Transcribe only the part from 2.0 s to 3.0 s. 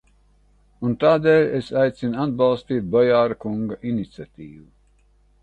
atbalstīt